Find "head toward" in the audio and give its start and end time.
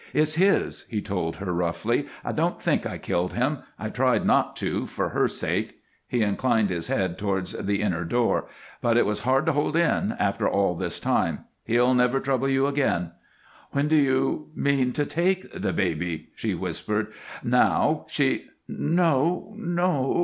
6.87-7.45